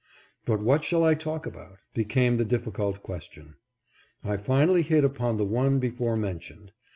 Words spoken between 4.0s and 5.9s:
I finally hit upon the one